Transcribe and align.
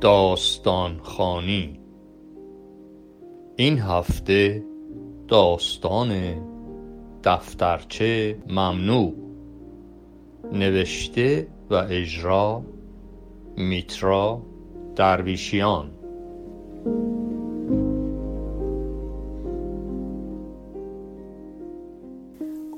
داستان 0.00 1.00
خانی 1.02 1.80
این 3.56 3.78
هفته 3.78 4.64
داستان 5.28 6.12
دفترچه 7.24 8.38
ممنوع. 8.48 9.14
نوشته 10.52 11.46
و 11.70 11.74
اجرا 11.74 12.62
میترا 13.56 14.42
درویشیان. 14.96 15.90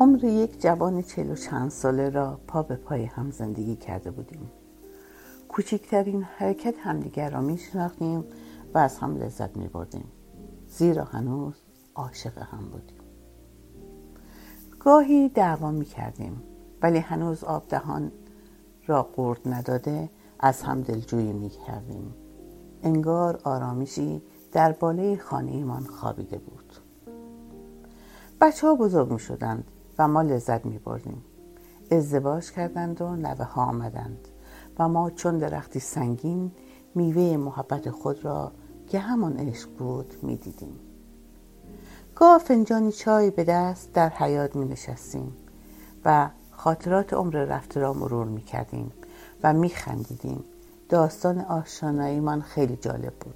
عمر 0.00 0.24
یک 0.24 0.60
جوان 0.62 1.02
چهل 1.02 1.30
و 1.30 1.34
چند 1.34 1.70
ساله 1.70 2.10
را 2.10 2.40
پا 2.46 2.62
به 2.62 2.76
پای 2.76 3.04
هم 3.04 3.30
زندگی 3.30 3.76
کرده 3.76 4.10
بودیم. 4.10 4.50
کوچکترین 5.52 6.22
حرکت 6.22 6.74
همدیگر 6.78 7.30
را 7.30 7.40
می 7.40 7.58
شناختیم 7.58 8.24
و 8.74 8.78
از 8.78 8.98
هم 8.98 9.16
لذت 9.16 9.56
می 9.56 9.68
بردیم 9.68 10.04
زیرا 10.68 11.04
هنوز 11.04 11.54
عاشق 11.94 12.38
هم 12.38 12.68
بودیم. 12.68 12.98
گاهی 14.80 15.28
دعوا 15.28 15.70
می 15.70 15.84
کردیم 15.84 16.42
ولی 16.82 16.98
هنوز 16.98 17.44
آب 17.44 17.68
دهان 17.68 18.12
را 18.86 19.02
قورت 19.02 19.46
نداده 19.46 20.10
از 20.40 20.62
هم 20.62 20.80
دلجویی 20.80 21.32
می 21.32 21.48
کردیم 21.48 22.14
انگار 22.82 23.40
آرامشی 23.44 24.22
در 24.52 24.72
بالای 24.72 25.16
خانه 25.16 25.52
ایمان 25.52 25.84
خوابیده 25.84 26.38
بود. 26.38 26.72
بچه 28.40 28.66
ها 28.66 28.74
بزرگ 28.74 29.12
می 29.12 29.18
شدند 29.18 29.64
و 29.98 30.08
ما 30.08 30.22
لذت 30.22 30.66
می 30.66 30.78
بردیم 30.78 31.24
ازدواج 31.90 32.50
کردند 32.50 33.02
و 33.02 33.16
نوه 33.16 33.44
ها 33.44 33.64
آمدند. 33.64 34.28
و 34.78 34.88
ما 34.88 35.10
چون 35.10 35.38
درختی 35.38 35.80
سنگین 35.80 36.52
میوه 36.94 37.36
محبت 37.36 37.90
خود 37.90 38.24
را 38.24 38.52
که 38.88 38.98
همان 38.98 39.36
عشق 39.36 39.70
بود 39.70 40.14
می 40.22 40.36
دیدیم 40.36 40.80
گاه 42.14 42.38
فنجانی 42.38 42.92
چای 42.92 43.30
به 43.30 43.44
دست 43.44 43.92
در 43.92 44.08
حیات 44.08 44.56
می 44.56 44.64
نشستیم 44.64 45.32
و 46.04 46.30
خاطرات 46.50 47.12
عمر 47.12 47.34
رفته 47.34 47.80
را 47.80 47.92
مرور 47.92 48.26
می 48.26 48.42
کردیم 48.42 48.92
و 49.42 49.52
می 49.52 49.68
خندیدیم 49.68 50.44
داستان 50.88 51.38
آشناییمان 51.38 52.42
خیلی 52.42 52.76
جالب 52.76 53.12
بود. 53.14 53.34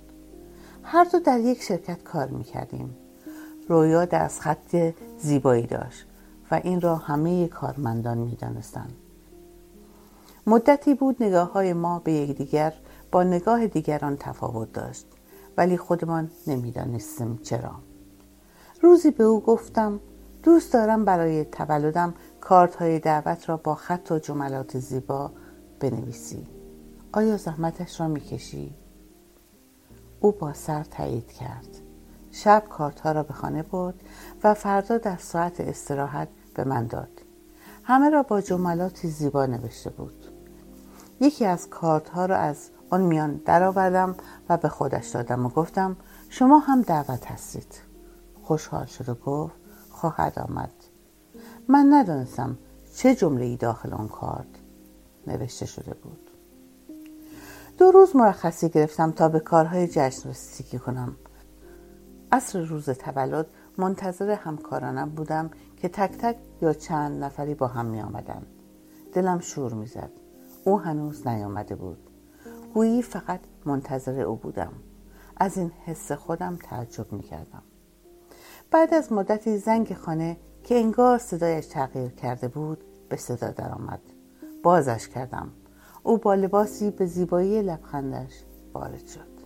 هر 0.82 1.04
دو 1.04 1.18
در 1.18 1.40
یک 1.40 1.62
شرکت 1.62 2.02
کار 2.02 2.28
می 2.28 2.44
کردیم 2.44 2.96
رویا 3.68 4.04
دست 4.04 4.40
خط 4.40 4.92
زیبایی 5.18 5.66
داشت 5.66 6.06
و 6.50 6.60
این 6.64 6.80
را 6.80 6.96
همه 6.96 7.48
کارمندان 7.48 8.18
می 8.18 8.34
دانستند. 8.34 8.92
مدتی 10.46 10.94
بود 10.94 11.22
نگاه 11.22 11.52
های 11.52 11.72
ما 11.72 11.98
به 11.98 12.12
یکدیگر 12.12 12.72
با 13.12 13.22
نگاه 13.22 13.66
دیگران 13.66 14.16
تفاوت 14.16 14.72
داشت 14.72 15.06
ولی 15.56 15.76
خودمان 15.76 16.30
نمی‌دانستیم 16.46 17.38
چرا. 17.42 17.72
روزی 18.82 19.10
به 19.10 19.24
او 19.24 19.40
گفتم 19.40 20.00
دوست 20.42 20.72
دارم 20.72 21.04
برای 21.04 21.44
تولدم 21.44 22.14
کارت 22.40 22.76
های 22.76 22.98
دعوت 22.98 23.48
را 23.48 23.56
با 23.56 23.74
خط 23.74 24.10
و 24.10 24.18
جملات 24.18 24.78
زیبا 24.78 25.30
بنویسی. 25.80 26.46
آیا 27.12 27.36
زحمتش 27.36 28.00
را 28.00 28.08
می‌کشی؟ 28.08 28.74
او 30.20 30.32
با 30.32 30.52
سر 30.52 30.84
تایید 30.84 31.32
کرد. 31.32 31.68
شب 32.32 32.64
کارت 32.70 33.00
ها 33.00 33.12
را 33.12 33.22
به 33.22 33.34
خانه 33.34 33.62
برد 33.62 33.94
و 34.44 34.54
فردا 34.54 34.98
در 34.98 35.16
ساعت 35.16 35.60
استراحت 35.60 36.28
به 36.54 36.64
من 36.64 36.86
داد. 36.86 37.22
همه 37.82 38.10
را 38.10 38.22
با 38.22 38.40
جملاتی 38.40 39.08
زیبا 39.08 39.46
نوشته 39.46 39.90
بود. 39.90 40.25
یکی 41.20 41.44
از 41.44 41.70
کارت 41.70 42.08
ها 42.08 42.26
را 42.26 42.36
از 42.36 42.70
آن 42.90 43.00
میان 43.00 43.36
درآوردم 43.36 44.16
و 44.48 44.56
به 44.56 44.68
خودش 44.68 45.08
دادم 45.08 45.46
و 45.46 45.48
گفتم 45.48 45.96
شما 46.28 46.58
هم 46.58 46.82
دعوت 46.82 47.26
هستید 47.26 47.80
خوشحال 48.42 48.86
شد 48.86 49.08
و 49.08 49.14
گفت 49.14 49.54
خواهد 49.90 50.38
آمد 50.38 50.72
من 51.68 51.86
ندانستم 51.90 52.58
چه 52.94 53.14
جمله 53.14 53.44
ای 53.44 53.56
داخل 53.56 53.92
آن 53.92 54.08
کارت 54.08 54.46
نوشته 55.26 55.66
شده 55.66 55.94
بود 55.94 56.30
دو 57.78 57.90
روز 57.90 58.16
مرخصی 58.16 58.68
گرفتم 58.68 59.10
تا 59.10 59.28
به 59.28 59.40
کارهای 59.40 59.88
جشن 59.88 60.28
رسیدگی 60.28 60.78
کنم 60.78 61.16
عصر 62.32 62.60
روز 62.60 62.90
تولد 62.90 63.46
منتظر 63.78 64.30
همکارانم 64.30 65.10
بودم 65.10 65.50
که 65.76 65.88
تک 65.88 66.10
تک 66.18 66.36
یا 66.62 66.72
چند 66.72 67.24
نفری 67.24 67.54
با 67.54 67.66
هم 67.66 67.86
می 67.86 68.00
آمدن. 68.00 68.42
دلم 69.12 69.40
شور 69.40 69.74
می 69.74 69.86
زد. 69.86 70.10
او 70.66 70.80
هنوز 70.80 71.26
نیامده 71.26 71.74
بود. 71.74 71.98
گویی 72.74 73.02
فقط 73.02 73.40
منتظر 73.64 74.20
او 74.20 74.36
بودم. 74.36 74.72
از 75.36 75.58
این 75.58 75.70
حس 75.84 76.12
خودم 76.12 76.56
تعجب 76.56 77.12
می 77.12 77.22
کردم. 77.22 77.62
بعد 78.70 78.94
از 78.94 79.12
مدتی 79.12 79.58
زنگ 79.58 79.94
خانه 79.94 80.36
که 80.64 80.74
انگار 80.74 81.18
صدایش 81.18 81.66
تغییر 81.66 82.08
کرده 82.08 82.48
بود 82.48 82.84
به 83.08 83.16
صدا 83.16 83.50
درآمد. 83.50 84.00
بازش 84.62 85.08
کردم. 85.08 85.48
او 86.02 86.18
با 86.18 86.34
لباسی 86.34 86.90
به 86.90 87.06
زیبایی 87.06 87.62
لبخندش 87.62 88.44
وارد 88.74 89.06
شد. 89.06 89.36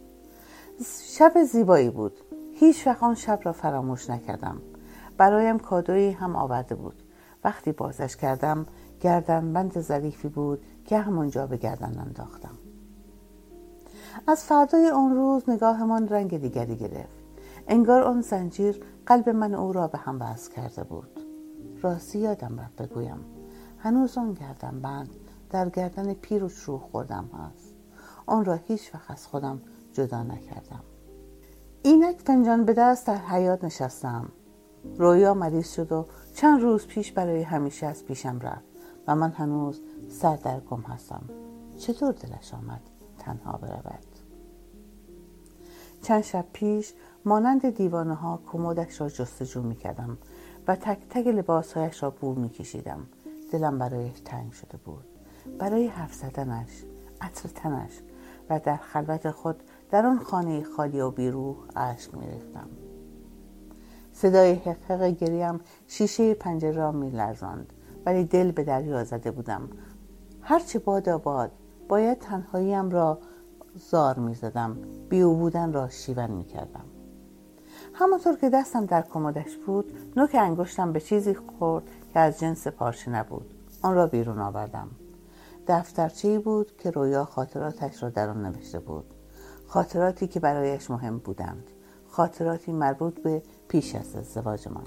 شب 1.04 1.32
زیبایی 1.52 1.90
بود. 1.90 2.20
هیچ 2.54 2.86
وقت 2.86 3.02
آن 3.02 3.14
شب 3.14 3.40
را 3.42 3.52
فراموش 3.52 4.10
نکردم. 4.10 4.62
برایم 5.16 5.58
کادویی 5.58 6.10
هم 6.10 6.36
آورده 6.36 6.74
بود 6.74 7.02
وقتی 7.44 7.72
بازش 7.72 8.16
کردم 8.16 8.66
بند 9.04 9.80
ظریفی 9.80 10.28
بود 10.28 10.64
که 10.84 10.98
همونجا 10.98 11.46
به 11.46 11.56
گردن 11.56 11.98
انداختم. 11.98 12.58
از 14.26 14.44
فردای 14.44 14.86
اون 14.86 15.16
روز 15.16 15.50
نگاهمان 15.50 16.08
رنگ 16.08 16.38
دیگری 16.38 16.76
گرفت. 16.76 17.20
انگار 17.68 18.02
آن 18.02 18.20
زنجیر 18.20 18.84
قلب 19.06 19.28
من 19.28 19.54
او 19.54 19.72
را 19.72 19.86
به 19.86 19.98
هم 19.98 20.22
وصل 20.22 20.52
کرده 20.52 20.84
بود. 20.84 21.20
راستی 21.82 22.18
یادم 22.18 22.60
رفت 22.60 22.82
بگویم 22.82 23.24
هنوز 23.78 24.18
آن 24.18 24.32
گردن 24.32 24.80
بند 24.80 25.10
در 25.50 25.68
گردن 25.68 26.14
پیر 26.14 26.44
و 26.44 26.78
خوردم 26.78 27.30
هست. 27.38 27.74
آن 28.26 28.44
را 28.44 28.54
هیچ 28.54 28.94
وقت 28.94 29.10
از 29.10 29.26
خودم 29.26 29.60
جدا 29.92 30.22
نکردم. 30.22 30.84
اینک 31.82 32.20
فنجان 32.20 32.64
به 32.64 32.72
دست 32.72 33.06
در 33.06 33.16
حیات 33.16 33.64
نشستم. 33.64 34.28
رویا 34.98 35.34
مریض 35.34 35.72
شد 35.72 35.92
و 35.92 36.06
چند 36.34 36.62
روز 36.62 36.86
پیش 36.86 37.12
برای 37.12 37.42
همیشه 37.42 37.86
از 37.86 38.04
پیشم 38.04 38.38
رفت. 38.38 38.69
من 39.14 39.30
هنوز 39.30 39.80
سر 40.08 40.36
در 40.36 40.60
گم 40.60 40.80
هستم. 40.80 41.22
چطور 41.78 42.12
دلش 42.12 42.54
آمد 42.54 42.80
تنها 43.18 43.52
برود؟ 43.52 44.06
چند 46.02 46.22
شب 46.22 46.44
پیش 46.52 46.94
مانند 47.24 47.70
دیوانه 47.70 48.14
ها 48.14 48.40
کمودش 48.52 49.00
را 49.00 49.08
جستجو 49.08 49.62
می 49.62 49.74
کردم 49.74 50.18
و 50.68 50.76
تک 50.76 50.98
تک 51.10 51.26
لباسهایش 51.26 52.02
را 52.02 52.10
بو 52.10 52.34
می 52.34 52.48
کشیدم 52.48 53.06
دلم 53.52 53.78
برایش 53.78 54.20
تنگ 54.24 54.52
شده 54.52 54.76
بود. 54.76 55.04
برای 55.58 55.86
حرف 55.86 56.14
زدنش 56.14 56.84
عطر 57.20 57.48
تنش 57.48 58.00
و 58.50 58.60
در 58.64 58.76
خلوت 58.76 59.30
خود 59.30 59.62
در 59.90 60.06
آن 60.06 60.18
خانه 60.18 60.62
خالی 60.62 61.00
و 61.00 61.10
بیروح 61.10 61.56
اشک 61.76 62.14
می 62.14 62.26
ریختم. 62.26 62.68
صدای 64.12 64.52
حقحق 64.52 65.02
گریم 65.02 65.60
شیشه 65.86 66.34
پنجره 66.34 66.72
را 66.72 66.92
می 66.92 67.10
لرزاند 67.10 67.72
ولی 68.06 68.24
دل 68.24 68.52
به 68.52 68.64
دریا 68.64 69.04
زده 69.04 69.30
بودم. 69.30 69.68
هرچه 70.42 70.78
باد 70.78 71.22
باد 71.22 71.50
باید 71.88 72.18
تنهاییم 72.18 72.90
را 72.90 73.18
زار 73.74 74.18
می 74.18 74.34
زدم 74.34 74.76
بیو 75.08 75.34
بودن 75.34 75.72
را 75.72 75.88
شیون 75.88 76.30
می 76.30 76.44
کردم 76.44 76.84
همانطور 77.94 78.36
که 78.36 78.50
دستم 78.50 78.86
در 78.86 79.02
کمدش 79.02 79.56
بود 79.56 79.92
نوک 80.16 80.34
انگشتم 80.34 80.92
به 80.92 81.00
چیزی 81.00 81.34
خورد 81.34 81.84
که 82.12 82.20
از 82.20 82.40
جنس 82.40 82.66
پارچه 82.66 83.10
نبود. 83.10 83.54
آن 83.82 83.94
را 83.94 84.06
بیرون 84.06 84.38
آوردم. 84.38 84.88
دفترچه 85.68 86.38
بود 86.38 86.76
که 86.76 86.90
رویا 86.90 87.24
خاطراتش 87.24 88.02
را 88.02 88.08
در 88.08 88.28
آن 88.28 88.46
نوشته 88.46 88.78
بود. 88.78 89.14
خاطراتی 89.66 90.26
که 90.26 90.40
برایش 90.40 90.90
مهم 90.90 91.18
بودند. 91.18 91.70
خاطراتی 92.08 92.72
مربوط 92.72 93.22
به 93.22 93.42
پیش 93.68 93.94
از 93.94 94.16
ازدواجمان. 94.16 94.86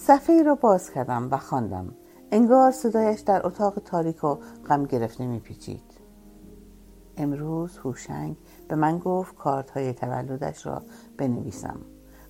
صفحه 0.00 0.36
ای 0.36 0.42
را 0.42 0.54
باز 0.54 0.90
کردم 0.90 1.28
و 1.30 1.36
خواندم. 1.36 1.94
انگار 2.30 2.70
صدایش 2.70 3.20
در 3.20 3.46
اتاق 3.46 3.78
تاریک 3.84 4.24
و 4.24 4.36
غم 4.68 4.84
گرفته 4.84 5.26
میپیچید. 5.26 5.92
امروز 7.16 7.78
هوشنگ 7.78 8.36
به 8.68 8.76
من 8.76 8.98
گفت 8.98 9.34
کارت 9.34 9.70
های 9.70 9.92
تولدش 9.92 10.66
را 10.66 10.82
بنویسم. 11.18 11.80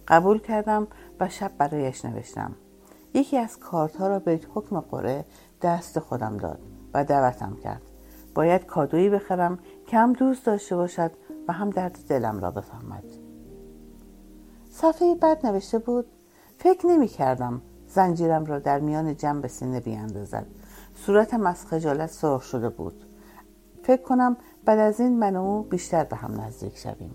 قبول 0.09 0.39
کردم 0.39 0.87
و 1.21 1.29
شب 1.29 1.53
برایش 1.59 2.05
نوشتم. 2.05 2.55
یکی 3.15 3.39
از 3.39 3.59
کارت 3.59 3.97
ها 3.97 4.09
را 4.09 4.19
به 4.19 4.41
حکم 4.55 4.81
قره 4.81 5.25
دست 5.63 5.99
خودم 5.99 6.37
داد 6.37 6.61
و 6.95 7.05
دعوتم 7.05 7.57
کرد. 7.57 7.83
باید 8.35 8.67
کادویی 8.67 9.11
بخرم 9.11 9.59
که 9.87 9.99
هم 9.99 10.13
دوست 10.13 10.47
داشته 10.47 10.77
باشد 10.77 11.11
و 11.49 11.53
هم 11.53 11.71
درد 11.71 11.99
دلم 12.09 12.41
را 12.41 12.51
بفهمد. 12.51 13.05
صفحه 14.71 15.15
بعد 15.15 15.47
نوشته 15.47 15.79
بود 15.79 16.07
فکر 16.63 16.87
نمی 16.87 17.09
کردم 17.09 17.63
زنجیرم 17.89 18.45
را 18.45 18.59
در 18.59 18.81
میان 18.81 19.17
جنب 19.17 19.47
سینه 19.47 19.81
بیاندازد. 19.81 20.47
صورتم 20.95 21.47
از 21.47 21.67
خجالت 21.67 22.11
سرخ 22.11 22.43
شده 22.43 22.69
بود. 22.69 23.05
فکر 23.83 24.03
کنم 24.03 24.37
بعد 24.65 24.79
از 24.79 25.01
این 25.01 25.19
من 25.19 25.37
او 25.37 25.63
بیشتر 25.63 26.05
به 26.05 26.17
هم 26.17 26.41
نزدیک 26.41 26.77
شویم. 26.79 27.15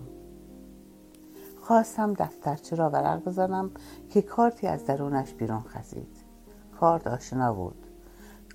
خواستم 1.60 2.14
دفترچه 2.14 2.76
را 2.76 2.90
ورق 2.90 3.24
بزنم 3.24 3.70
که 4.10 4.22
کارتی 4.22 4.66
از 4.66 4.86
درونش 4.86 5.34
بیرون 5.34 5.62
خزید. 5.62 6.16
کارت 6.80 7.06
آشنا 7.06 7.52
بود. 7.54 7.86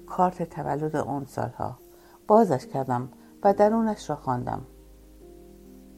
کارت 0.07 0.49
تولد 0.49 0.95
اون 0.95 1.25
سالها. 1.25 1.77
بازش 2.27 2.67
کردم 2.67 3.09
و 3.43 3.53
درونش 3.53 4.09
را 4.09 4.15
خواندم. 4.15 4.61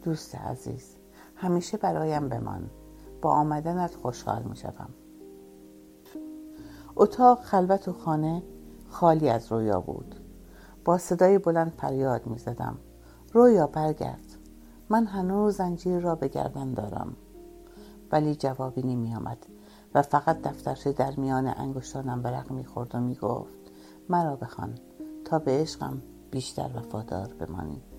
دوست 0.04 0.36
عزیز 0.36 0.96
همیشه 1.36 1.78
برایم 1.78 2.30
بمان. 2.30 2.69
با 3.24 3.31
آمدنت 3.31 3.96
خوشحال 3.96 4.44
می 4.44 4.56
شدم. 4.56 4.90
اتاق 6.96 7.42
خلوت 7.42 7.88
و 7.88 7.94
خانه 7.94 8.44
خالی 8.90 9.30
از 9.30 9.52
رویا 9.52 9.80
بود. 9.80 10.16
با 10.86 10.98
صدای 10.98 11.38
بلند 11.38 11.72
فریاد 11.72 12.28
می 12.28 12.38
زدم 12.38 12.78
رویا 13.34 13.68
برگرد. 13.68 14.38
من 14.90 15.06
هنوز 15.06 15.56
زنجیر 15.56 16.00
را 16.00 16.16
به 16.16 16.28
گردن 16.28 16.74
دارم. 16.74 17.16
ولی 18.12 18.36
جوابی 18.36 18.81
نمی 18.81 19.16
آمد 19.16 19.46
و 19.96 20.02
فقط 20.02 20.42
دفترچه 20.42 20.92
در 20.92 21.16
میان 21.16 21.48
انگشتانم 21.48 22.22
برق 22.22 22.52
می 22.52 22.66
خورد 22.66 22.96
و 22.96 23.00
می 23.00 23.16
گفت 23.16 23.72
مرا 24.10 24.36
بخوان. 24.36 24.74
تا 25.25 25.40
به 25.40 25.52
عشقم 25.52 26.02
بیشتر 26.31 26.70
وفادار 26.75 27.28
بمانی. 27.28 27.93